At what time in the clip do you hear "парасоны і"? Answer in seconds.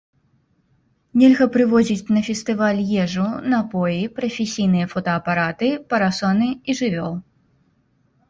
5.91-6.71